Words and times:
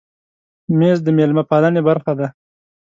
مېز 0.79 0.97
د 1.03 1.07
مېلمه 1.17 1.43
پالنې 1.49 1.81
برخه 1.87 2.13
ده. 2.19 2.27